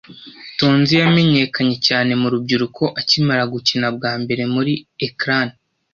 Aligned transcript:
Tonzi 0.59 0.93
yamenyekanye 1.01 1.75
cyane 1.87 2.11
mu 2.21 2.27
rubyiruko 2.33 2.83
akimara 2.99 3.43
gukina 3.53 3.87
bwa 3.95 4.11
mbere 4.21 4.43
kuri 4.53 4.73
ecran. 5.05 5.47